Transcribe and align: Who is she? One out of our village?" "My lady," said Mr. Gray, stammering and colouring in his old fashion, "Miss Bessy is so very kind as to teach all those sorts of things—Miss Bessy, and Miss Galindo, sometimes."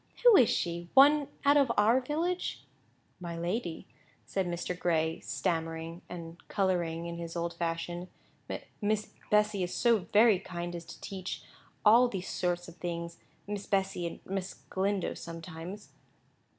Who 0.23 0.35
is 0.35 0.49
she? 0.49 0.89
One 0.95 1.27
out 1.45 1.57
of 1.57 1.71
our 1.77 2.01
village?" 2.01 2.63
"My 3.19 3.37
lady," 3.37 3.85
said 4.25 4.47
Mr. 4.47 4.75
Gray, 4.75 5.19
stammering 5.19 6.01
and 6.09 6.39
colouring 6.47 7.05
in 7.05 7.19
his 7.19 7.35
old 7.35 7.53
fashion, 7.53 8.07
"Miss 8.81 9.13
Bessy 9.29 9.61
is 9.61 9.75
so 9.75 9.99
very 10.11 10.39
kind 10.39 10.75
as 10.75 10.85
to 10.85 10.99
teach 11.01 11.43
all 11.85 12.07
those 12.07 12.25
sorts 12.25 12.67
of 12.67 12.77
things—Miss 12.77 13.67
Bessy, 13.67 14.07
and 14.07 14.19
Miss 14.25 14.63
Galindo, 14.71 15.13
sometimes." 15.13 15.89